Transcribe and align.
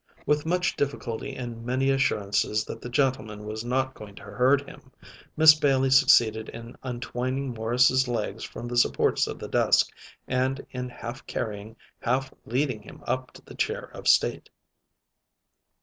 With 0.25 0.47
much 0.47 0.75
difficulty 0.75 1.35
and 1.35 1.63
many 1.63 1.91
assurances 1.91 2.65
that 2.65 2.81
the 2.81 2.89
gentleman 2.89 3.45
was 3.45 3.63
not 3.63 3.93
going 3.93 4.15
to 4.15 4.23
hurt 4.23 4.67
him, 4.67 4.91
Miss 5.37 5.53
Bailey 5.53 5.91
succeeded 5.91 6.49
in 6.49 6.75
untwining 6.83 7.53
Morris's 7.53 8.07
legs 8.07 8.43
from 8.43 8.67
the 8.67 8.77
supports 8.77 9.27
of 9.27 9.37
the 9.37 9.47
desk 9.47 9.91
and 10.27 10.65
in 10.71 10.89
half 10.89 11.27
carrying, 11.27 11.75
half 11.99 12.33
leading 12.45 12.81
him 12.81 13.03
up 13.05 13.29
to 13.33 13.43
the 13.43 13.53
chair 13.53 13.91
of 13.93 14.07
state. 14.07 14.49